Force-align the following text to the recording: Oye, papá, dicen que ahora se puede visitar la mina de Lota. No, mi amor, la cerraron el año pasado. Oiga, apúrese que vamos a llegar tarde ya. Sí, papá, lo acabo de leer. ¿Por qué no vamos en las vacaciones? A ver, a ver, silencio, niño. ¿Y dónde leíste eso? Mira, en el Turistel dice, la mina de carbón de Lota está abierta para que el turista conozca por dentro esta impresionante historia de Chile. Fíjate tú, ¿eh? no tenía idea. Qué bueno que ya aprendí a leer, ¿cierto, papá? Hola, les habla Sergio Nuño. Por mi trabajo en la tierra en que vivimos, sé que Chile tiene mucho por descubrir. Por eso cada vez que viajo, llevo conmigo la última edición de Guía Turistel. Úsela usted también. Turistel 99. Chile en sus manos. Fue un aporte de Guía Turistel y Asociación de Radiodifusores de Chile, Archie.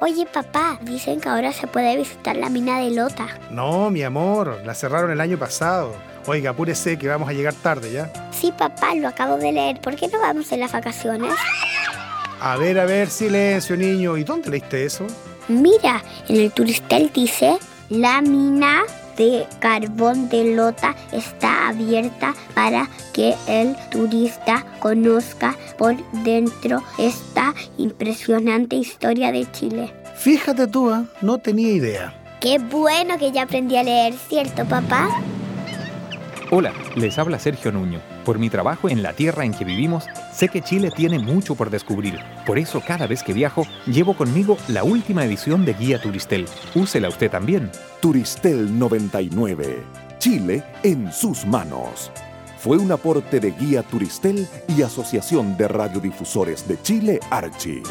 Oye, 0.00 0.26
papá, 0.26 0.78
dicen 0.82 1.20
que 1.20 1.28
ahora 1.28 1.52
se 1.52 1.66
puede 1.66 1.96
visitar 1.96 2.36
la 2.36 2.48
mina 2.48 2.78
de 2.78 2.92
Lota. 2.92 3.26
No, 3.50 3.90
mi 3.90 4.04
amor, 4.04 4.60
la 4.64 4.74
cerraron 4.74 5.10
el 5.10 5.20
año 5.20 5.38
pasado. 5.38 5.92
Oiga, 6.26 6.50
apúrese 6.50 6.96
que 6.96 7.08
vamos 7.08 7.28
a 7.28 7.32
llegar 7.32 7.52
tarde 7.54 7.90
ya. 7.90 8.12
Sí, 8.30 8.52
papá, 8.56 8.94
lo 8.94 9.08
acabo 9.08 9.36
de 9.38 9.50
leer. 9.50 9.80
¿Por 9.80 9.96
qué 9.96 10.06
no 10.06 10.20
vamos 10.20 10.52
en 10.52 10.60
las 10.60 10.70
vacaciones? 10.70 11.34
A 12.40 12.56
ver, 12.56 12.78
a 12.78 12.84
ver, 12.84 13.08
silencio, 13.10 13.76
niño. 13.76 14.16
¿Y 14.16 14.22
dónde 14.22 14.50
leíste 14.50 14.84
eso? 14.84 15.04
Mira, 15.48 16.02
en 16.28 16.36
el 16.36 16.52
Turistel 16.52 17.10
dice, 17.12 17.58
la 17.88 18.20
mina 18.20 18.82
de 19.18 19.46
carbón 19.58 20.28
de 20.30 20.54
Lota 20.54 20.94
está 21.12 21.68
abierta 21.68 22.34
para 22.54 22.88
que 23.12 23.34
el 23.46 23.76
turista 23.90 24.64
conozca 24.78 25.54
por 25.76 25.96
dentro 26.24 26.82
esta 26.98 27.54
impresionante 27.76 28.76
historia 28.76 29.32
de 29.32 29.50
Chile. 29.52 29.92
Fíjate 30.16 30.66
tú, 30.66 30.90
¿eh? 30.92 31.04
no 31.20 31.38
tenía 31.38 31.70
idea. 31.70 32.14
Qué 32.40 32.58
bueno 32.58 33.18
que 33.18 33.32
ya 33.32 33.42
aprendí 33.42 33.76
a 33.76 33.82
leer, 33.82 34.14
¿cierto, 34.14 34.64
papá? 34.64 35.08
Hola, 36.50 36.72
les 36.94 37.18
habla 37.18 37.38
Sergio 37.38 37.70
Nuño. 37.72 38.00
Por 38.24 38.38
mi 38.38 38.48
trabajo 38.48 38.88
en 38.88 39.02
la 39.02 39.12
tierra 39.12 39.44
en 39.44 39.52
que 39.52 39.66
vivimos, 39.66 40.06
sé 40.32 40.48
que 40.48 40.62
Chile 40.62 40.90
tiene 40.90 41.18
mucho 41.18 41.54
por 41.54 41.68
descubrir. 41.68 42.18
Por 42.46 42.58
eso 42.58 42.80
cada 42.80 43.06
vez 43.06 43.22
que 43.22 43.34
viajo, 43.34 43.66
llevo 43.86 44.16
conmigo 44.16 44.56
la 44.68 44.82
última 44.82 45.26
edición 45.26 45.66
de 45.66 45.74
Guía 45.74 46.00
Turistel. 46.00 46.46
Úsela 46.74 47.10
usted 47.10 47.30
también. 47.30 47.70
Turistel 48.00 48.78
99. 48.78 49.82
Chile 50.18 50.64
en 50.84 51.12
sus 51.12 51.44
manos. 51.44 52.10
Fue 52.58 52.78
un 52.78 52.90
aporte 52.92 53.40
de 53.40 53.50
Guía 53.50 53.82
Turistel 53.82 54.48
y 54.68 54.80
Asociación 54.80 55.54
de 55.58 55.68
Radiodifusores 55.68 56.66
de 56.66 56.80
Chile, 56.80 57.20
Archie. 57.30 57.82